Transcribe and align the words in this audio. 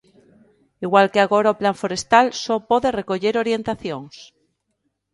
Igual 0.85 1.07
que 1.13 1.19
agora 1.21 1.53
o 1.53 1.57
Plan 1.61 1.75
forestal 1.81 2.25
só 2.43 2.55
pode 2.69 2.95
recoller 2.99 3.35
orientacións. 3.43 4.15